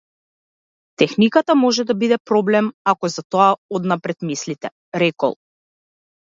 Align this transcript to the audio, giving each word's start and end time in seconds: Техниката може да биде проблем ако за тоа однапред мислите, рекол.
Техниката 1.01 1.55
може 1.55 1.83
да 1.83 1.95
биде 2.05 2.17
проблем 2.31 2.71
ако 2.93 3.11
за 3.19 3.27
тоа 3.37 3.53
однапред 3.81 4.21
мислите, 4.33 4.75
рекол. 5.07 5.41